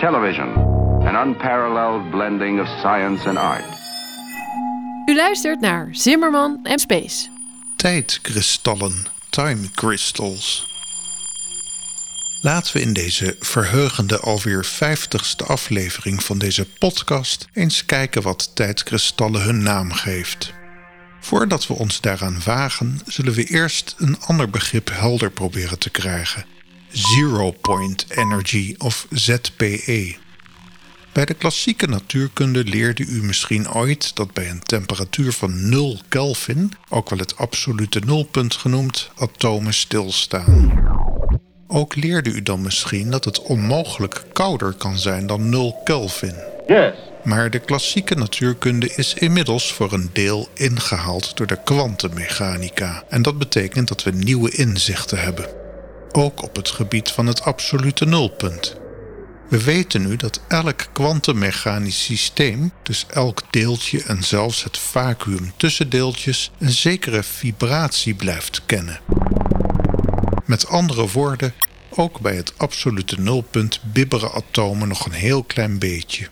Television, 0.00 0.48
an 1.06 1.26
unparalleled 1.26 2.10
blending 2.10 2.60
of 2.60 2.66
science 2.66 3.28
and 3.28 3.38
art. 3.38 3.64
U 5.06 5.14
luistert 5.14 5.60
naar 5.60 5.88
Zimmerman 5.90 6.60
en 6.62 6.78
Space. 6.78 7.28
Tijdkristallen, 7.76 9.06
time 9.30 9.70
crystals. 9.70 10.66
Laten 12.40 12.76
we 12.76 12.80
in 12.80 12.92
deze 12.92 13.36
verheugende 13.40 14.20
alweer 14.20 14.64
vijftigste 14.64 15.44
aflevering 15.44 16.22
van 16.22 16.38
deze 16.38 16.66
podcast 16.78 17.48
eens 17.52 17.84
kijken 17.84 18.22
wat 18.22 18.50
tijdkristallen 18.54 19.42
hun 19.42 19.62
naam 19.62 19.92
geeft. 19.92 20.52
Voordat 21.20 21.66
we 21.66 21.74
ons 21.74 22.00
daaraan 22.00 22.40
wagen, 22.44 23.00
zullen 23.06 23.32
we 23.32 23.44
eerst 23.44 23.94
een 23.98 24.16
ander 24.20 24.50
begrip 24.50 24.90
helder 24.92 25.30
proberen 25.30 25.78
te 25.78 25.90
krijgen. 25.90 26.44
Zero 26.92 27.50
Point 27.50 28.06
Energy 28.08 28.74
of 28.78 29.06
ZPE. 29.10 30.16
Bij 31.12 31.24
de 31.24 31.34
klassieke 31.34 31.86
natuurkunde 31.86 32.64
leerde 32.64 33.04
u 33.04 33.22
misschien 33.22 33.72
ooit 33.72 34.16
dat 34.16 34.32
bij 34.32 34.50
een 34.50 34.62
temperatuur 34.62 35.32
van 35.32 35.68
0 35.68 35.98
Kelvin, 36.08 36.72
ook 36.88 37.10
wel 37.10 37.18
het 37.18 37.36
absolute 37.36 38.00
nulpunt 38.06 38.54
genoemd, 38.54 39.10
atomen 39.18 39.74
stilstaan. 39.74 40.88
Ook 41.68 41.96
leerde 41.96 42.30
u 42.30 42.42
dan 42.42 42.62
misschien 42.62 43.10
dat 43.10 43.24
het 43.24 43.42
onmogelijk 43.42 44.24
kouder 44.32 44.72
kan 44.72 44.98
zijn 44.98 45.26
dan 45.26 45.48
0 45.48 45.80
Kelvin. 45.84 46.34
Yes. 46.66 46.94
Maar 47.24 47.50
de 47.50 47.58
klassieke 47.58 48.14
natuurkunde 48.14 48.94
is 48.94 49.14
inmiddels 49.14 49.72
voor 49.72 49.92
een 49.92 50.10
deel 50.12 50.48
ingehaald 50.54 51.36
door 51.36 51.46
de 51.46 51.58
kwantummechanica. 51.64 53.04
En 53.08 53.22
dat 53.22 53.38
betekent 53.38 53.88
dat 53.88 54.02
we 54.02 54.10
nieuwe 54.10 54.50
inzichten 54.50 55.18
hebben. 55.18 55.59
Ook 56.12 56.42
op 56.42 56.56
het 56.56 56.68
gebied 56.68 57.10
van 57.10 57.26
het 57.26 57.42
absolute 57.42 58.04
nulpunt. 58.04 58.76
We 59.48 59.62
weten 59.62 60.06
nu 60.06 60.16
dat 60.16 60.40
elk 60.48 60.86
kwantummechanisch 60.92 62.04
systeem, 62.04 62.72
dus 62.82 63.06
elk 63.08 63.42
deeltje 63.50 64.02
en 64.02 64.22
zelfs 64.22 64.64
het 64.64 64.78
vacuüm 64.78 65.52
tussen 65.56 65.90
deeltjes, 65.90 66.50
een 66.58 66.70
zekere 66.70 67.22
vibratie 67.22 68.14
blijft 68.14 68.62
kennen. 68.66 69.00
Met 70.44 70.66
andere 70.66 71.08
woorden, 71.08 71.54
ook 71.90 72.20
bij 72.20 72.36
het 72.36 72.52
absolute 72.56 73.20
nulpunt 73.20 73.80
bibberen 73.82 74.32
atomen 74.32 74.88
nog 74.88 75.06
een 75.06 75.12
heel 75.12 75.42
klein 75.42 75.78
beetje. 75.78 76.28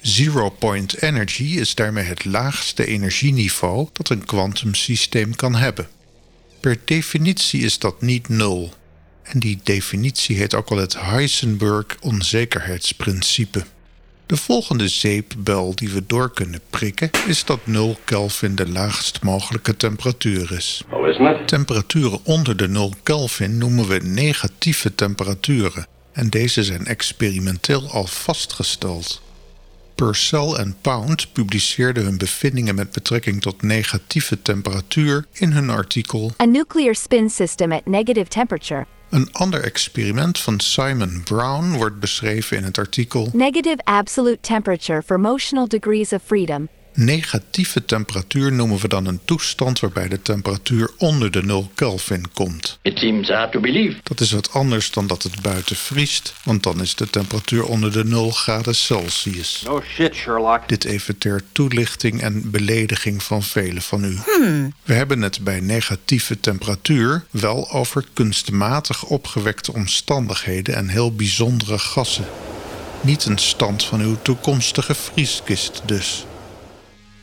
Zero 0.00 0.50
point 0.50 1.02
energy 1.02 1.44
is 1.44 1.74
daarmee 1.74 2.04
het 2.04 2.24
laagste 2.24 2.86
energieniveau 2.86 3.88
dat 3.92 4.08
een 4.08 4.24
kwantumsysteem 4.24 5.36
kan 5.36 5.54
hebben. 5.54 5.88
Per 6.60 6.78
definitie 6.84 7.60
is 7.60 7.78
dat 7.78 8.02
niet 8.02 8.28
nul. 8.28 8.72
En 9.26 9.38
die 9.38 9.60
definitie 9.62 10.36
heet 10.36 10.54
ook 10.54 10.68
wel 10.68 10.78
het 10.78 11.00
Heisenberg-onzekerheidsprincipe. 11.00 13.64
De 14.26 14.36
volgende 14.36 14.88
zeepbel 14.88 15.74
die 15.74 15.88
we 15.88 16.06
door 16.06 16.32
kunnen 16.32 16.60
prikken 16.70 17.10
is 17.26 17.44
dat 17.44 17.66
0 17.66 17.98
Kelvin 18.04 18.54
de 18.54 18.68
laagst 18.68 19.22
mogelijke 19.22 19.76
temperatuur 19.76 20.52
is. 20.52 20.82
Oh, 20.90 21.08
it? 21.08 21.48
Temperaturen 21.48 22.18
onder 22.22 22.56
de 22.56 22.68
0 22.68 22.92
Kelvin 23.02 23.58
noemen 23.58 23.88
we 23.88 24.00
negatieve 24.02 24.94
temperaturen 24.94 25.86
en 26.12 26.28
deze 26.28 26.64
zijn 26.64 26.86
experimenteel 26.86 27.90
al 27.90 28.06
vastgesteld. 28.06 29.22
Purcell 29.94 30.52
en 30.52 30.76
Pound 30.80 31.32
publiceerden 31.32 32.04
hun 32.04 32.18
bevindingen 32.18 32.74
met 32.74 32.92
betrekking 32.92 33.42
tot 33.42 33.62
negatieve 33.62 34.42
temperatuur 34.42 35.26
in 35.32 35.52
hun 35.52 35.70
artikel 35.70 36.32
A 36.40 36.44
nuclear 36.44 36.94
spin 36.94 37.30
system 37.30 37.72
at 37.72 37.86
negative 37.86 38.28
temperature. 38.28 38.86
Een 39.10 39.28
ander 39.32 39.62
experiment 39.62 40.38
van 40.38 40.60
Simon 40.60 41.22
Brown 41.24 41.72
wordt 41.72 42.00
beschreven 42.00 42.56
in 42.56 42.64
het 42.64 42.78
artikel 42.78 43.28
Negative 43.32 43.78
absolute 43.84 44.40
temperature 44.40 45.02
for 45.02 45.20
motional 45.20 45.68
degrees 45.68 46.12
of 46.12 46.22
freedom. 46.22 46.68
Negatieve 46.98 47.84
temperatuur 47.84 48.52
noemen 48.52 48.78
we 48.78 48.88
dan 48.88 49.06
een 49.06 49.20
toestand 49.24 49.80
waarbij 49.80 50.08
de 50.08 50.22
temperatuur 50.22 50.90
onder 50.98 51.30
de 51.30 51.42
0 51.42 51.70
Kelvin 51.74 52.24
komt. 52.32 52.78
It 52.82 52.98
seems 52.98 53.28
hard 53.28 53.52
to 53.52 53.60
believe. 53.60 53.96
Dat 54.02 54.20
is 54.20 54.32
wat 54.32 54.52
anders 54.52 54.90
dan 54.90 55.06
dat 55.06 55.22
het 55.22 55.40
buiten 55.42 55.76
vriest, 55.76 56.34
want 56.44 56.62
dan 56.62 56.80
is 56.80 56.94
de 56.94 57.10
temperatuur 57.10 57.64
onder 57.64 57.92
de 57.92 58.04
0 58.04 58.30
graden 58.30 58.74
Celsius. 58.74 59.62
No 59.66 59.82
shit, 59.94 60.14
Sherlock. 60.14 60.68
Dit 60.68 60.84
even 60.84 61.18
ter 61.18 61.42
toelichting 61.52 62.20
en 62.20 62.50
belediging 62.50 63.22
van 63.22 63.42
velen 63.42 63.82
van 63.82 64.04
u. 64.04 64.18
We 64.82 64.92
hebben 64.92 65.22
het 65.22 65.44
bij 65.44 65.60
negatieve 65.60 66.40
temperatuur 66.40 67.24
wel 67.30 67.70
over 67.70 68.04
kunstmatig 68.12 69.04
opgewekte 69.04 69.72
omstandigheden 69.72 70.74
en 70.74 70.88
heel 70.88 71.14
bijzondere 71.14 71.78
gassen. 71.78 72.26
Niet 73.00 73.24
een 73.24 73.38
stand 73.38 73.84
van 73.84 74.00
uw 74.00 74.16
toekomstige 74.22 74.94
vrieskist 74.94 75.82
dus. 75.84 76.26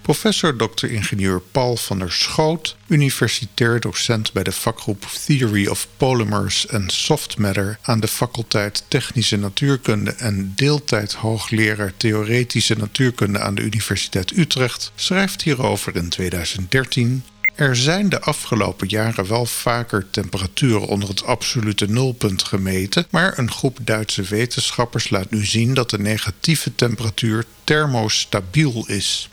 Professor 0.04 0.58
Dr. 0.58 0.88
ingenieur 0.88 1.42
Paul 1.52 1.78
van 1.78 2.00
der 2.00 2.12
Schoot, 2.12 2.76
universitair 2.88 3.80
docent 3.80 4.34
bij 4.34 4.44
de 4.44 4.52
vakgroep 4.52 5.06
Theory 5.26 5.68
of 5.68 5.88
Polymers 5.98 6.70
and 6.70 6.92
Soft 6.92 7.38
Matter 7.38 7.78
aan 7.82 8.00
de 8.00 8.08
faculteit 8.08 8.84
Technische 8.88 9.38
Natuurkunde 9.38 10.12
en 10.12 10.54
deeltijd 10.56 11.14
hoogleraar 11.14 11.94
Theoretische 11.98 12.76
Natuurkunde 12.76 13.40
aan 13.40 13.56
de 13.56 13.62
Universiteit 13.62 14.38
Utrecht, 14.38 14.92
schrijft 14.96 15.42
hierover 15.42 15.96
in 15.96 16.10
2013. 16.10 17.24
Er 17.56 17.76
zijn 17.76 18.10
de 18.10 18.22
afgelopen 18.22 18.88
jaren 18.88 19.28
wel 19.28 19.46
vaker 19.46 20.10
temperaturen 20.10 20.88
onder 20.88 21.10
het 21.10 21.24
absolute 21.26 21.90
nulpunt 21.90 22.44
gemeten, 22.44 23.06
maar 23.10 23.38
een 23.38 23.52
groep 23.52 23.78
Duitse 23.82 24.22
wetenschappers 24.22 25.10
laat 25.10 25.30
nu 25.30 25.46
zien 25.46 25.74
dat 25.74 25.90
de 25.90 26.00
negatieve 26.00 26.76
temperatuur 26.76 27.46
thermostabiel 27.64 28.88
is. 28.88 29.28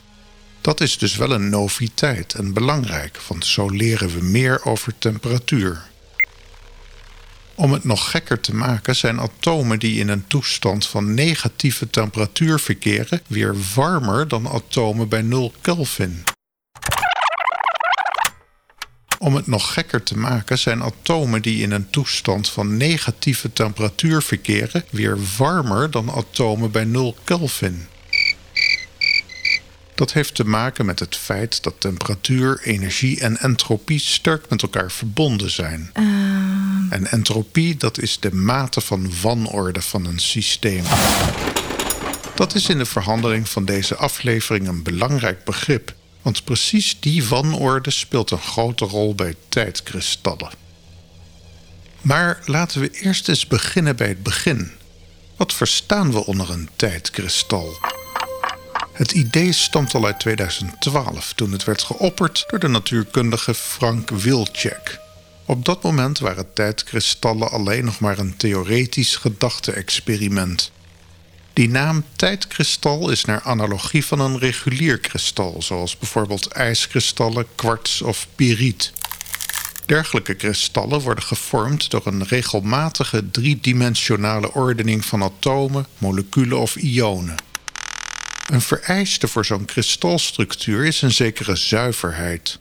Dat 0.61 0.81
is 0.81 0.99
dus 0.99 1.17
wel 1.17 1.31
een 1.31 1.49
noviteit 1.49 2.35
en 2.35 2.53
belangrijk, 2.53 3.21
want 3.29 3.47
zo 3.47 3.69
leren 3.69 4.09
we 4.09 4.25
meer 4.25 4.65
over 4.65 4.99
temperatuur. 4.99 5.89
Om 7.55 7.73
het 7.73 7.85
nog 7.85 8.11
gekker 8.11 8.41
te 8.41 8.55
maken 8.55 8.97
zijn 8.97 9.21
atomen 9.21 9.79
die 9.79 10.01
in 10.01 10.09
een 10.09 10.27
toestand 10.27 10.87
van 10.87 11.15
negatieve 11.15 11.91
temperatuur 11.91 12.59
verkeren 12.61 13.23
weer 13.27 13.55
warmer 13.75 14.29
dan 14.29 14.49
atomen 14.49 15.09
bij 15.09 15.23
0 15.23 15.53
Kelvin. 15.61 16.25
Om 19.19 19.35
het 19.35 19.47
nog 19.47 19.73
gekker 19.73 20.03
te 20.03 20.19
maken 20.19 20.59
zijn 20.59 20.83
atomen 20.83 21.43
die 21.43 21.63
in 21.63 21.71
een 21.71 21.91
toestand 21.91 22.49
van 22.49 22.77
negatieve 22.77 23.53
temperatuur 23.53 24.23
verkeren 24.23 24.85
weer 24.91 25.19
warmer 25.39 25.91
dan 25.91 26.11
atomen 26.11 26.71
bij 26.71 26.85
0 26.85 27.17
Kelvin. 27.25 27.90
Dat 30.01 30.13
heeft 30.13 30.35
te 30.35 30.45
maken 30.45 30.87
met 30.87 30.99
het 30.99 31.17
feit 31.17 31.63
dat 31.63 31.75
temperatuur, 31.79 32.61
energie 32.63 33.21
en 33.21 33.39
entropie 33.39 33.99
sterk 33.99 34.49
met 34.49 34.63
elkaar 34.63 34.91
verbonden 34.91 35.51
zijn. 35.51 35.91
En 36.91 37.11
entropie, 37.11 37.77
dat 37.77 37.99
is 37.99 38.21
de 38.21 38.35
mate 38.35 38.81
van 38.81 39.13
wanorde 39.23 39.83
van 39.83 40.05
een 40.05 40.19
systeem. 40.19 40.85
Dat 42.35 42.55
is 42.55 42.69
in 42.69 42.79
de 42.79 42.85
verhandeling 42.85 43.49
van 43.49 43.65
deze 43.65 43.97
aflevering 43.97 44.69
een 44.69 44.83
belangrijk 44.83 45.45
begrip, 45.45 45.95
want 46.23 46.45
precies 46.45 46.97
die 47.01 47.25
wanorde 47.25 47.91
speelt 47.91 48.31
een 48.31 48.39
grote 48.39 48.85
rol 48.85 49.15
bij 49.15 49.35
tijdkristallen. 49.49 50.51
Maar 52.01 52.41
laten 52.45 52.81
we 52.81 52.91
eerst 52.91 53.29
eens 53.29 53.47
beginnen 53.47 53.97
bij 53.97 54.09
het 54.09 54.23
begin. 54.23 54.71
Wat 55.37 55.53
verstaan 55.55 56.13
we 56.13 56.27
onder 56.27 56.51
een 56.51 56.69
tijdkristal? 56.77 58.00
Het 59.01 59.13
idee 59.13 59.53
stamt 59.53 59.95
al 59.95 60.07
uit 60.07 60.21
2012, 60.21 61.33
toen 61.33 61.53
het 61.53 61.65
werd 61.65 61.83
geopperd 61.83 62.45
door 62.49 62.59
de 62.59 62.69
natuurkundige 62.69 63.55
Frank 63.55 64.11
Wilczek. 64.11 64.99
Op 65.47 65.65
dat 65.65 65.83
moment 65.83 66.19
waren 66.19 66.53
tijdkristallen 66.53 67.51
alleen 67.51 67.85
nog 67.85 68.01
maar 68.01 68.19
een 68.19 68.37
theoretisch 68.37 69.17
gedachte-experiment. 69.17 70.71
Die 71.53 71.69
naam 71.69 72.05
tijdkristal 72.17 73.11
is 73.11 73.25
naar 73.25 73.41
analogie 73.41 74.05
van 74.05 74.21
een 74.21 74.39
regulier 74.39 74.99
kristal, 74.99 75.63
zoals 75.63 75.99
bijvoorbeeld 75.99 76.47
ijskristallen, 76.47 77.47
kwarts 77.55 78.03
of 78.03 78.27
piriet. 78.35 78.93
Dergelijke 79.87 80.35
kristallen 80.35 81.01
worden 81.01 81.25
gevormd 81.25 81.91
door 81.91 82.07
een 82.07 82.25
regelmatige 82.25 83.31
driedimensionale 83.31 84.53
ordening 84.53 85.05
van 85.05 85.23
atomen, 85.23 85.87
moleculen 85.99 86.59
of 86.59 86.77
ionen. 86.77 87.49
Een 88.51 88.61
vereiste 88.61 89.29
voor 89.29 89.45
zo'n 89.45 89.65
kristalstructuur 89.65 90.85
is 90.85 91.03
een 91.03 91.13
zekere 91.13 91.57
zuiverheid. 91.57 92.59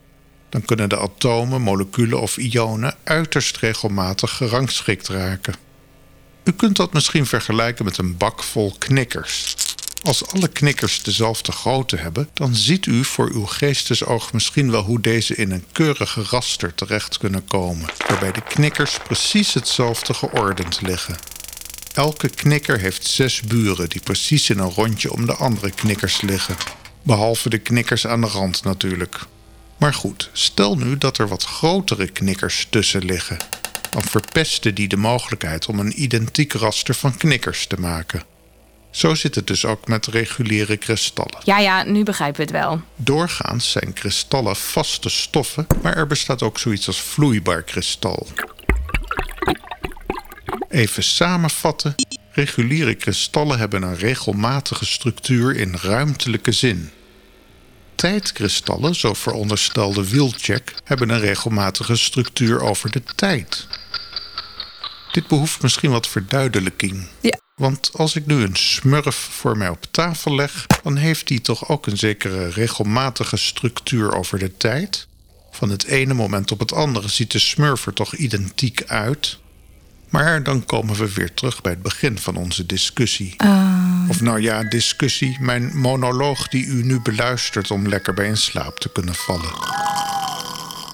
Dan 0.49 0.65
kunnen 0.65 0.89
de 0.89 0.99
atomen, 0.99 1.61
moleculen 1.61 2.21
of 2.21 2.37
ionen 2.37 2.95
uiterst 3.03 3.57
regelmatig 3.57 4.31
gerangschikt 4.31 5.07
raken. 5.07 5.55
U 6.43 6.51
kunt 6.51 6.75
dat 6.75 6.93
misschien 6.93 7.25
vergelijken 7.25 7.85
met 7.85 7.97
een 7.97 8.17
bak 8.17 8.43
vol 8.43 8.75
knikkers. 8.77 9.55
Als 10.01 10.27
alle 10.27 10.47
knikkers 10.47 11.03
dezelfde 11.03 11.51
grootte 11.51 11.95
hebben, 11.95 12.29
dan 12.33 12.55
ziet 12.55 12.85
u 12.85 13.03
voor 13.03 13.31
uw 13.33 13.45
geestesoog 13.45 14.33
misschien 14.33 14.71
wel 14.71 14.83
hoe 14.83 15.01
deze 15.01 15.35
in 15.35 15.51
een 15.51 15.65
keurige 15.71 16.23
raster 16.23 16.75
terecht 16.75 17.17
kunnen 17.17 17.45
komen, 17.45 17.89
waarbij 18.07 18.31
de 18.31 18.41
knikkers 18.41 18.97
precies 19.03 19.53
hetzelfde 19.53 20.13
geordend 20.13 20.81
liggen. 20.81 21.38
Elke 21.93 22.29
knikker 22.29 22.79
heeft 22.79 23.05
zes 23.05 23.41
buren 23.41 23.89
die 23.89 24.01
precies 24.01 24.49
in 24.49 24.59
een 24.59 24.71
rondje 24.71 25.11
om 25.11 25.25
de 25.25 25.33
andere 25.33 25.71
knikkers 25.71 26.21
liggen. 26.21 26.55
Behalve 27.03 27.49
de 27.49 27.57
knikkers 27.57 28.07
aan 28.07 28.21
de 28.21 28.27
rand 28.27 28.63
natuurlijk. 28.63 29.19
Maar 29.77 29.93
goed, 29.93 30.29
stel 30.33 30.75
nu 30.75 30.97
dat 30.97 31.17
er 31.17 31.27
wat 31.27 31.43
grotere 31.43 32.09
knikkers 32.09 32.67
tussen 32.69 33.05
liggen. 33.05 33.37
Dan 33.91 34.03
verpesten 34.03 34.75
die 34.75 34.87
de 34.87 34.97
mogelijkheid 34.97 35.65
om 35.65 35.79
een 35.79 36.01
identiek 36.03 36.53
raster 36.53 36.95
van 36.95 37.17
knikkers 37.17 37.67
te 37.67 37.79
maken. 37.79 38.23
Zo 38.91 39.15
zit 39.15 39.35
het 39.35 39.47
dus 39.47 39.65
ook 39.65 39.87
met 39.87 40.05
reguliere 40.05 40.77
kristallen. 40.77 41.39
Ja, 41.43 41.59
ja, 41.59 41.83
nu 41.83 42.03
begrijpen 42.03 42.35
we 42.35 42.41
het 42.41 42.51
wel. 42.51 42.81
Doorgaans 42.95 43.71
zijn 43.71 43.93
kristallen 43.93 44.55
vaste 44.55 45.09
stoffen, 45.09 45.67
maar 45.81 45.97
er 45.97 46.07
bestaat 46.07 46.43
ook 46.43 46.59
zoiets 46.59 46.87
als 46.87 47.01
vloeibaar 47.01 47.63
kristal. 47.63 48.27
Even 50.69 51.03
samenvatten. 51.03 51.95
Reguliere 52.31 52.95
kristallen 52.95 53.59
hebben 53.59 53.81
een 53.81 53.97
regelmatige 53.97 54.85
structuur 54.85 55.55
in 55.55 55.75
ruimtelijke 55.75 56.51
zin. 56.51 56.91
Tijdkristallen, 57.95 58.95
zo 58.95 59.13
veronderstelde 59.13 60.09
Wilczek, 60.09 60.73
hebben 60.83 61.09
een 61.09 61.19
regelmatige 61.19 61.95
structuur 61.95 62.61
over 62.61 62.91
de 62.91 63.03
tijd. 63.15 63.67
Dit 65.11 65.27
behoeft 65.27 65.61
misschien 65.61 65.91
wat 65.91 66.07
verduidelijking. 66.07 67.07
Ja. 67.21 67.39
Want 67.55 67.89
als 67.93 68.15
ik 68.15 68.25
nu 68.25 68.43
een 68.43 68.55
smurf 68.55 69.15
voor 69.15 69.57
mij 69.57 69.69
op 69.69 69.85
tafel 69.91 70.35
leg, 70.35 70.65
dan 70.83 70.95
heeft 70.95 71.27
die 71.27 71.41
toch 71.41 71.69
ook 71.69 71.87
een 71.87 71.97
zekere 71.97 72.49
regelmatige 72.49 73.37
structuur 73.37 74.15
over 74.15 74.39
de 74.39 74.57
tijd. 74.57 75.07
Van 75.51 75.69
het 75.69 75.83
ene 75.83 76.13
moment 76.13 76.51
op 76.51 76.59
het 76.59 76.73
andere 76.73 77.07
ziet 77.07 77.31
de 77.31 77.39
smurf 77.39 77.85
er 77.85 77.93
toch 77.93 78.15
identiek 78.15 78.83
uit. 78.87 79.37
Maar 80.09 80.43
dan 80.43 80.65
komen 80.65 80.95
we 80.95 81.13
weer 81.13 81.33
terug 81.33 81.61
bij 81.61 81.71
het 81.71 81.81
begin 81.81 82.17
van 82.17 82.35
onze 82.35 82.65
discussie. 82.65 83.35
Of 84.09 84.21
nou 84.21 84.41
ja, 84.41 84.63
discussie, 84.63 85.37
mijn 85.39 85.77
monoloog 85.77 86.47
die 86.47 86.65
u 86.65 86.83
nu 86.83 86.99
beluistert 86.99 87.71
om 87.71 87.87
lekker 87.87 88.13
bij 88.13 88.27
in 88.27 88.37
slaap 88.37 88.79
te 88.79 88.91
kunnen 88.91 89.15
vallen. 89.15 89.51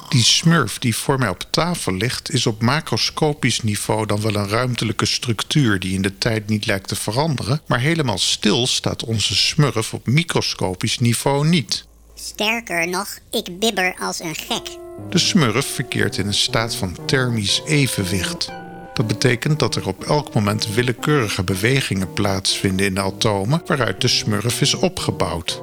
Die 0.10 0.24
smurf 0.24 0.80
die 0.80 0.96
voor 0.96 1.20
mij 1.20 1.30
op 1.30 1.46
tafel 1.50 1.94
ligt, 1.94 2.32
is 2.32 2.46
op 2.46 2.62
macroscopisch 2.62 3.62
niveau 3.62 4.06
dan 4.06 4.22
wel 4.22 4.36
een 4.36 4.50
ruimtelijke 4.50 5.06
structuur 5.06 5.80
die 5.80 5.94
in 5.94 6.02
de 6.02 6.18
tijd 6.18 6.48
niet 6.48 6.66
lijkt 6.66 6.88
te 6.88 6.96
veranderen, 6.96 7.62
maar 7.66 7.80
helemaal 7.80 8.18
stil 8.18 8.68
staat 8.68 9.04
onze 9.04 9.36
smurf 9.36 9.94
op 9.94 10.08
microscopisch 10.08 11.00
niveau 11.00 11.48
niet. 11.48 11.86
Sterker 12.16 12.88
nog, 12.88 13.08
ik 13.32 13.60
bibber 13.60 13.96
als 14.00 14.20
een 14.20 14.36
gek. 14.36 14.78
De 15.10 15.18
smurf 15.18 15.66
verkeert 15.66 16.18
in 16.18 16.28
een 16.28 16.34
staat 16.34 16.76
van 16.76 16.98
thermisch 17.06 17.62
evenwicht. 17.66 18.52
Dat 18.96 19.08
betekent 19.08 19.60
dat 19.60 19.76
er 19.76 19.88
op 19.88 20.04
elk 20.04 20.34
moment 20.34 20.74
willekeurige 20.74 21.44
bewegingen 21.44 22.14
plaatsvinden 22.14 22.86
in 22.86 22.96
de 22.96 23.02
atomen 23.02 23.62
waaruit 23.66 24.02
de 24.02 24.08
smurf 24.08 24.62
is 24.62 24.74
opgebouwd. 24.74 25.62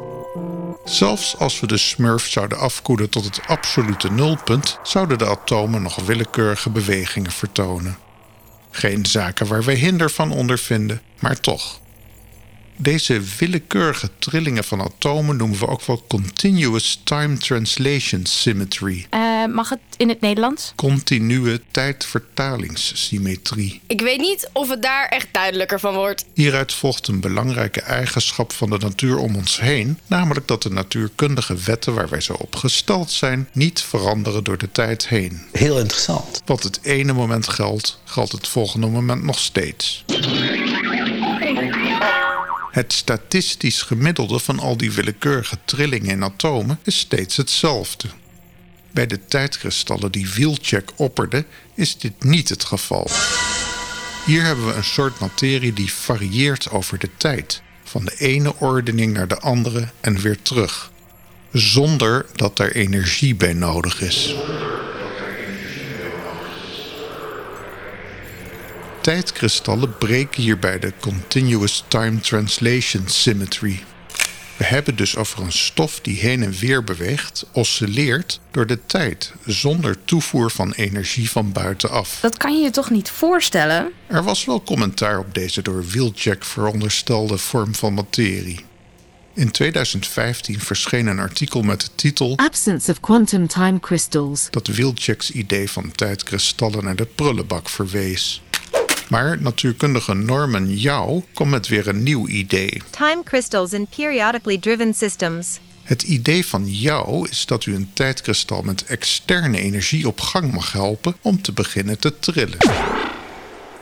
Zelfs 0.85 1.37
als 1.39 1.61
we 1.61 1.67
de 1.67 1.77
smurf 1.77 2.29
zouden 2.29 2.59
afkoelen 2.59 3.11
tot 3.11 3.25
het 3.25 3.41
absolute 3.47 4.11
nulpunt, 4.11 4.79
zouden 4.83 5.19
de 5.19 5.27
atomen 5.27 5.83
nog 5.83 5.97
willekeurige 5.97 6.71
bewegingen 6.71 7.33
vertonen. 7.33 7.99
Geen 8.71 9.07
zaken 9.07 9.47
waar 9.47 9.63
we 9.63 9.73
hinder 9.73 10.11
van 10.11 10.33
ondervinden, 10.33 11.01
maar 11.19 11.41
toch. 11.41 11.81
Deze 12.77 13.21
willekeurige 13.39 14.11
trillingen 14.19 14.65
van 14.65 14.81
atomen 14.81 15.37
noemen 15.37 15.59
we 15.59 15.69
ook 15.69 15.85
wel 15.85 16.05
continuous 16.09 17.01
time 17.05 17.39
translation 17.39 18.27
symmetry. 18.27 19.07
Eh, 19.43 19.49
mag 19.49 19.69
het 19.69 19.81
in 19.97 20.09
het 20.09 20.21
Nederlands? 20.21 20.73
Continue 20.77 21.61
tijdvertalingssymmetrie. 21.71 23.81
Ik 23.87 24.01
weet 24.01 24.21
niet 24.21 24.51
of 24.53 24.69
het 24.69 24.83
daar 24.83 25.09
echt 25.09 25.29
duidelijker 25.33 25.81
van 25.81 25.95
wordt. 25.95 26.25
Hieruit 26.35 26.73
volgt 26.73 27.09
een 27.09 27.21
belangrijke 27.21 27.81
eigenschap 27.81 28.53
van 28.53 28.71
de 28.71 28.79
natuur 28.79 29.19
om 29.19 29.37
ons 29.37 29.61
heen, 29.61 29.99
namelijk 30.07 30.49
dat 30.49 30.63
de 30.63 30.71
natuurkundige 30.71 31.55
wetten 31.55 31.95
waar 31.95 32.09
wij 32.09 32.21
zo 32.21 32.33
op 32.33 32.57
gesteld 32.57 33.11
zijn, 33.11 33.49
niet 33.53 33.81
veranderen 33.81 34.45
door 34.45 34.59
de 34.59 34.73
tijd 34.73 35.09
heen. 35.09 35.43
Heel 35.53 35.79
interessant. 35.79 36.43
Wat 36.45 36.63
het 36.63 36.79
ene 36.83 37.13
moment 37.13 37.49
geldt, 37.49 38.01
geldt 38.05 38.33
het 38.33 38.49
volgende 38.49 38.87
moment 38.87 39.23
nog 39.23 39.39
steeds. 39.39 40.05
Het 42.71 42.93
statistisch 42.93 43.83
gemiddelde 43.83 44.39
van 44.39 44.59
al 44.59 44.77
die 44.77 44.93
willekeurige 44.93 45.59
trillingen 45.65 46.11
in 46.11 46.25
atomen 46.25 46.79
is 46.85 46.99
steeds 46.99 47.37
hetzelfde. 47.37 48.09
Bij 48.93 49.07
de 49.07 49.25
tijdkristallen 49.25 50.13
die 50.13 50.29
Wilczek 50.29 50.91
opperde, 50.97 51.45
is 51.75 51.99
dit 51.99 52.25
niet 52.25 52.49
het 52.49 52.65
geval. 52.65 53.09
Hier 54.27 54.43
hebben 54.43 54.67
we 54.67 54.73
een 54.73 54.85
soort 54.85 55.19
materie 55.19 55.73
die 55.73 55.93
varieert 55.93 56.71
over 56.71 56.99
de 56.99 57.09
tijd, 57.17 57.63
van 57.85 58.05
de 58.05 58.15
ene 58.19 58.55
ordening 58.59 59.13
naar 59.13 59.29
de 59.29 59.39
andere 59.39 59.89
en 60.01 60.21
weer 60.21 60.43
terug, 60.43 60.91
zonder 61.53 62.27
dat 62.35 62.59
er 62.59 62.75
energie 62.75 63.35
bij 63.35 63.53
nodig 63.53 64.01
is. 64.01 64.35
Tijdkristallen 69.01 69.99
breken 69.99 70.43
hierbij 70.43 70.79
de 70.79 70.93
Continuous 71.01 71.85
Time 71.89 72.21
Translation 72.21 73.09
Symmetry. 73.09 73.83
We 74.63 74.69
hebben 74.69 74.97
dus 74.97 75.17
over 75.17 75.43
een 75.43 75.53
stof 75.53 76.01
die 76.01 76.19
heen 76.19 76.43
en 76.43 76.53
weer 76.53 76.85
beweegt, 76.85 77.47
oscilleert 77.53 78.41
door 78.51 78.67
de 78.67 78.79
tijd, 78.87 79.33
zonder 79.47 80.05
toevoer 80.05 80.51
van 80.51 80.73
energie 80.73 81.31
van 81.31 81.53
buitenaf. 81.53 82.19
Dat 82.21 82.37
kan 82.37 82.57
je 82.57 82.63
je 82.63 82.71
toch 82.71 82.91
niet 82.91 83.11
voorstellen? 83.11 83.93
Er 84.07 84.23
was 84.23 84.45
wel 84.45 84.63
commentaar 84.63 85.19
op 85.19 85.35
deze 85.35 85.63
door 85.63 85.87
Wilczek 85.87 86.45
veronderstelde 86.45 87.39
vorm 87.39 87.75
van 87.75 87.95
materie. 87.95 88.61
In 89.35 89.51
2015 89.51 90.61
verscheen 90.61 91.07
een 91.07 91.19
artikel 91.19 91.63
met 91.63 91.81
de 91.81 91.89
titel 91.95 92.37
Absence 92.37 92.91
of 92.91 93.01
quantum 93.01 93.47
time 93.47 93.81
crystals. 93.81 94.47
dat 94.51 94.67
Wilczek's 94.67 95.31
idee 95.31 95.71
van 95.71 95.93
tijdkristallen 95.93 96.85
naar 96.85 96.97
de 96.97 97.07
prullenbak 97.07 97.69
verwees. 97.69 98.43
Maar 99.13 99.43
natuurkundige 99.43 100.15
Norman 100.15 100.79
Yao 100.79 101.25
kwam 101.35 101.49
met 101.49 101.69
weer 101.69 101.89
een 101.89 102.03
nieuw 102.03 102.29
idee. 102.29 102.83
Time 102.91 103.23
crystals 103.25 103.73
in 103.73 103.87
periodically 103.97 104.59
driven 104.59 104.95
systems. 104.95 105.59
Het 105.83 106.03
idee 106.03 106.47
van 106.47 106.65
Yao 106.67 107.25
is 107.25 107.47
dat 107.47 107.67
u 107.67 107.75
een 107.75 107.91
tijdkristal 107.93 108.63
met 108.63 108.85
externe 108.85 109.59
energie 109.59 110.07
op 110.07 110.21
gang 110.21 110.53
mag 110.53 110.73
helpen 110.73 111.15
om 111.23 111.43
te 111.43 111.53
beginnen 111.53 111.99
te 111.99 112.19
trillen. 112.19 112.59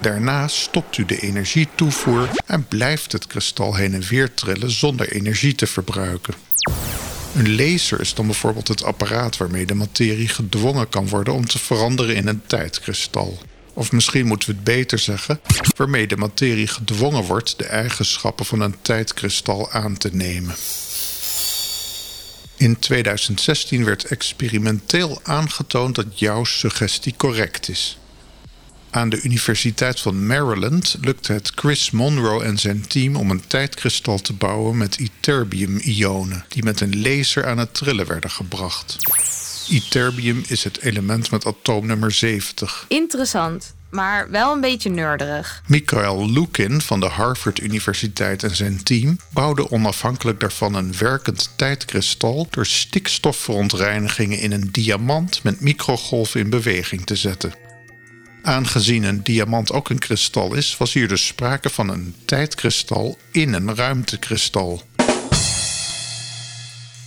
Daarna 0.00 0.48
stopt 0.48 0.98
u 0.98 1.04
de 1.04 1.20
energietoevoer 1.20 2.28
en 2.46 2.66
blijft 2.68 3.12
het 3.12 3.26
kristal 3.26 3.74
heen 3.74 3.94
en 3.94 4.02
weer 4.08 4.34
trillen 4.34 4.70
zonder 4.70 5.12
energie 5.12 5.54
te 5.54 5.66
verbruiken. 5.66 6.34
Een 7.34 7.56
laser 7.56 8.00
is 8.00 8.14
dan 8.14 8.26
bijvoorbeeld 8.26 8.68
het 8.68 8.84
apparaat 8.84 9.36
waarmee 9.36 9.66
de 9.66 9.74
materie 9.74 10.28
gedwongen 10.28 10.88
kan 10.88 11.08
worden 11.08 11.34
om 11.34 11.46
te 11.46 11.58
veranderen 11.58 12.16
in 12.16 12.26
een 12.26 12.42
tijdkristal. 12.46 13.38
Of 13.80 13.92
misschien 13.92 14.26
moeten 14.26 14.48
we 14.48 14.54
het 14.54 14.64
beter 14.64 14.98
zeggen, 14.98 15.40
waarmee 15.76 16.06
de 16.06 16.16
materie 16.16 16.66
gedwongen 16.66 17.24
wordt 17.24 17.58
de 17.58 17.64
eigenschappen 17.64 18.46
van 18.46 18.60
een 18.60 18.74
tijdkristal 18.82 19.70
aan 19.70 19.96
te 19.96 20.10
nemen. 20.12 20.54
In 22.56 22.78
2016 22.78 23.84
werd 23.84 24.04
experimenteel 24.04 25.20
aangetoond 25.22 25.94
dat 25.94 26.18
jouw 26.18 26.44
suggestie 26.44 27.14
correct 27.16 27.68
is. 27.68 27.98
Aan 28.90 29.08
de 29.08 29.22
Universiteit 29.22 30.00
van 30.00 30.26
Maryland 30.26 30.96
lukte 31.00 31.32
het 31.32 31.52
Chris 31.54 31.90
Monroe 31.90 32.44
en 32.44 32.58
zijn 32.58 32.86
team 32.86 33.16
om 33.16 33.30
een 33.30 33.46
tijdkristal 33.46 34.18
te 34.20 34.32
bouwen 34.32 34.76
met 34.76 34.96
ytterbium-ionen, 34.96 36.44
die 36.48 36.62
met 36.62 36.80
een 36.80 37.02
laser 37.02 37.46
aan 37.46 37.58
het 37.58 37.74
trillen 37.74 38.06
werden 38.06 38.30
gebracht. 38.30 38.96
Ytterbium 39.70 40.42
is 40.48 40.64
het 40.64 40.80
element 40.80 41.30
met 41.30 41.46
atoomnummer 41.46 42.12
70. 42.12 42.84
Interessant, 42.88 43.74
maar 43.90 44.30
wel 44.30 44.52
een 44.52 44.60
beetje 44.60 44.90
nerderig. 44.90 45.62
Michael 45.66 46.30
Lukin 46.30 46.80
van 46.80 47.00
de 47.00 47.06
Harvard 47.06 47.60
Universiteit 47.60 48.42
en 48.42 48.56
zijn 48.56 48.82
team 48.82 49.18
bouwden 49.32 49.70
onafhankelijk 49.70 50.40
daarvan 50.40 50.74
een 50.74 50.94
werkend 50.98 51.52
tijdkristal 51.56 52.46
door 52.50 52.66
stikstofverontreinigingen 52.66 54.38
in 54.38 54.52
een 54.52 54.68
diamant 54.72 55.42
met 55.42 55.60
microgolven 55.60 56.40
in 56.40 56.50
beweging 56.50 57.06
te 57.06 57.16
zetten. 57.16 57.54
Aangezien 58.42 59.02
een 59.02 59.22
diamant 59.22 59.72
ook 59.72 59.90
een 59.90 59.98
kristal 59.98 60.54
is, 60.54 60.76
was 60.76 60.92
hier 60.92 61.08
dus 61.08 61.26
sprake 61.26 61.70
van 61.70 61.88
een 61.88 62.14
tijdkristal 62.24 63.18
in 63.30 63.52
een 63.52 63.74
ruimtekristal. 63.74 64.82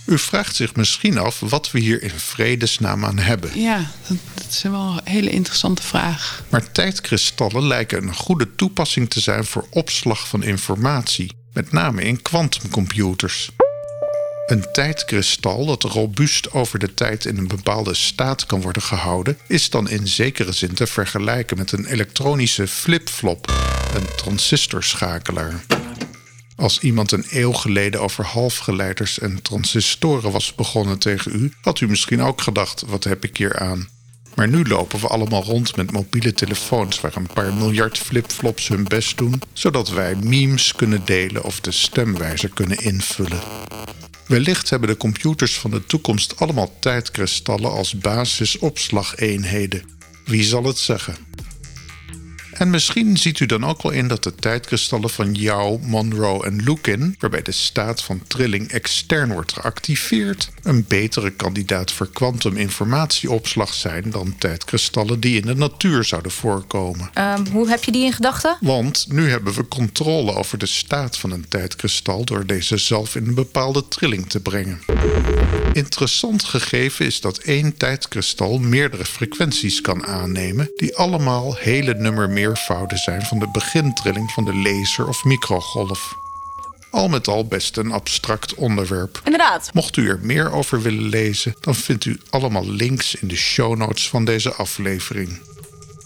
U 0.06 0.18
vraagt 0.18 0.56
zich 0.56 0.74
misschien 0.74 1.18
af 1.18 1.40
wat 1.40 1.70
we 1.70 1.78
hier 1.78 2.02
in 2.02 2.10
vredesnaam 2.10 3.04
aan 3.04 3.18
hebben. 3.18 3.60
Ja, 3.60 3.90
dat, 4.34 4.46
is 4.50 4.62
wel 4.62 5.00
een 5.04 5.12
hele 5.12 5.30
interessante 5.30 5.82
vraag. 5.82 6.42
Maar 6.48 6.72
tijdkristallen 6.72 7.66
lijken 7.66 8.02
een 8.02 8.14
goede 8.14 8.54
toepassing 8.54 9.10
te 9.10 9.20
zijn 9.20 9.44
voor 9.44 9.66
opslag 9.70 10.28
van 10.28 10.42
informatie, 10.42 11.32
met 11.52 11.72
name 11.72 12.02
in 12.02 12.22
kwantumcomputers. 12.22 13.50
Een 14.46 14.64
tijdkristal 14.72 15.66
dat 15.66 15.82
robuust 15.82 16.52
over 16.52 16.78
de 16.78 16.94
tijd 16.94 17.24
in 17.24 17.38
een 17.38 17.48
bepaalde 17.48 17.94
staat 17.94 18.46
kan 18.46 18.60
worden 18.60 18.82
gehouden, 18.82 19.38
is 19.46 19.70
dan 19.70 19.88
in 19.88 20.08
zekere 20.08 20.52
zin 20.52 20.74
te 20.74 20.86
vergelijken 20.86 21.56
met 21.56 21.72
een 21.72 21.86
elektronische 21.86 22.66
flipflop, 22.68 23.52
een 23.94 24.06
transistorschakelaar. 24.16 25.64
Als 26.64 26.78
iemand 26.78 27.12
een 27.12 27.26
eeuw 27.30 27.52
geleden 27.52 28.00
over 28.00 28.24
halfgeleiders 28.24 29.18
en 29.18 29.42
transistoren 29.42 30.32
was 30.32 30.54
begonnen 30.54 30.98
tegen 30.98 31.32
u, 31.34 31.52
had 31.60 31.80
u 31.80 31.88
misschien 31.88 32.22
ook 32.22 32.40
gedacht: 32.40 32.82
wat 32.86 33.04
heb 33.04 33.24
ik 33.24 33.36
hier 33.36 33.58
aan? 33.58 33.88
Maar 34.34 34.48
nu 34.48 34.64
lopen 34.64 35.00
we 35.00 35.06
allemaal 35.06 35.42
rond 35.42 35.76
met 35.76 35.92
mobiele 35.92 36.32
telefoons 36.32 37.00
waar 37.00 37.16
een 37.16 37.26
paar 37.34 37.54
miljard 37.54 37.98
flipflops 37.98 38.68
hun 38.68 38.84
best 38.84 39.18
doen, 39.18 39.42
zodat 39.52 39.88
wij 39.88 40.14
memes 40.14 40.72
kunnen 40.72 41.04
delen 41.04 41.44
of 41.44 41.60
de 41.60 41.72
stemwijzer 41.72 42.50
kunnen 42.54 42.78
invullen. 42.78 43.40
Wellicht 44.26 44.70
hebben 44.70 44.88
de 44.88 44.96
computers 44.96 45.58
van 45.58 45.70
de 45.70 45.86
toekomst 45.86 46.40
allemaal 46.40 46.76
tijdkristallen 46.78 47.70
als 47.70 47.98
basisopslageenheden. 47.98 49.82
Wie 50.24 50.44
zal 50.44 50.64
het 50.64 50.78
zeggen? 50.78 51.16
En 52.54 52.70
misschien 52.70 53.16
ziet 53.16 53.40
u 53.40 53.46
dan 53.46 53.64
ook 53.64 53.82
wel 53.82 53.92
in 53.92 54.08
dat 54.08 54.22
de 54.22 54.34
tijdkristallen 54.34 55.10
van 55.10 55.34
Yao, 55.34 55.78
Monroe 55.78 56.44
en 56.44 56.62
Lukin, 56.62 57.16
waarbij 57.18 57.42
de 57.42 57.52
staat 57.52 58.02
van 58.02 58.22
trilling 58.26 58.68
extern 58.68 59.32
wordt 59.32 59.52
geactiveerd, 59.52 60.50
een 60.62 60.84
betere 60.88 61.30
kandidaat 61.30 61.92
voor 61.92 62.10
kwantuminformatieopslag 62.12 63.74
zijn 63.74 64.10
dan 64.10 64.34
tijdkristallen 64.38 65.20
die 65.20 65.40
in 65.40 65.46
de 65.46 65.54
natuur 65.54 66.04
zouden 66.04 66.32
voorkomen. 66.32 67.10
Ehm, 67.14 67.46
hoe 67.46 67.68
heb 67.68 67.84
je 67.84 67.92
die 67.92 68.04
in 68.04 68.12
gedachten? 68.12 68.56
Want 68.60 69.06
nu 69.08 69.30
hebben 69.30 69.54
we 69.54 69.68
controle 69.68 70.34
over 70.34 70.58
de 70.58 70.66
staat 70.66 71.18
van 71.18 71.30
een 71.30 71.48
tijdkristal 71.48 72.24
door 72.24 72.46
deze 72.46 72.76
zelf 72.76 73.14
in 73.14 73.26
een 73.26 73.34
bepaalde 73.34 73.88
trilling 73.88 74.28
te 74.28 74.40
brengen. 74.40 74.80
Interessant 75.74 76.44
gegeven 76.44 77.06
is 77.06 77.20
dat 77.20 77.38
één 77.38 77.76
tijdkristal 77.76 78.58
meerdere 78.58 79.04
frequenties 79.04 79.80
kan 79.80 80.06
aannemen, 80.06 80.70
die 80.74 80.96
allemaal 80.96 81.54
hele 81.54 81.94
nummer 81.94 82.30
meervouden 82.30 82.98
zijn 82.98 83.22
van 83.22 83.38
de 83.38 83.48
begintrilling 83.52 84.30
van 84.30 84.44
de 84.44 84.54
laser 84.54 85.08
of 85.08 85.24
microgolf. 85.24 86.14
Al 86.90 87.08
met 87.08 87.28
al 87.28 87.46
best 87.46 87.76
een 87.76 87.92
abstract 87.92 88.54
onderwerp. 88.54 89.20
Inderdaad. 89.24 89.70
Mocht 89.72 89.96
u 89.96 90.08
er 90.08 90.18
meer 90.22 90.52
over 90.52 90.82
willen 90.82 91.08
lezen, 91.08 91.54
dan 91.60 91.74
vindt 91.74 92.04
u 92.04 92.20
allemaal 92.30 92.70
links 92.70 93.14
in 93.14 93.28
de 93.28 93.36
show 93.36 93.76
notes 93.76 94.08
van 94.08 94.24
deze 94.24 94.52
aflevering. 94.52 95.40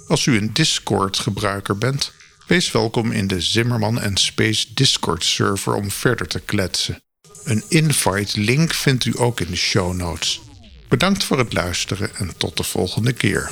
Als 0.06 0.26
u 0.26 0.36
een 0.36 0.52
Discord-gebruiker 0.52 1.78
bent, 1.78 2.12
wees 2.46 2.72
welkom 2.72 3.12
in 3.12 3.26
de 3.26 3.40
Zimmerman 3.40 4.00
en 4.00 4.16
Space 4.16 4.66
Discord-server 4.74 5.74
om 5.74 5.90
verder 5.90 6.26
te 6.26 6.40
kletsen. 6.40 7.02
Een 7.44 7.62
invite-link 7.68 8.74
vindt 8.74 9.04
u 9.04 9.12
ook 9.16 9.40
in 9.40 9.50
de 9.50 9.56
show 9.56 9.94
notes. 9.94 10.40
Bedankt 10.88 11.24
voor 11.24 11.38
het 11.38 11.52
luisteren 11.52 12.10
en 12.16 12.36
tot 12.36 12.56
de 12.56 12.62
volgende 12.62 13.12
keer. 13.12 13.50